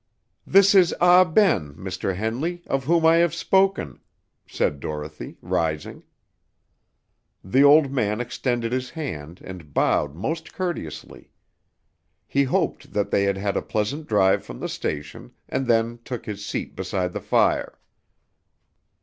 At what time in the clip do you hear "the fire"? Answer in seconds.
17.13-17.77